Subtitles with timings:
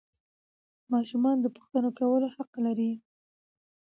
[0.93, 2.91] ماشومان د پوښتنو کولو حق لري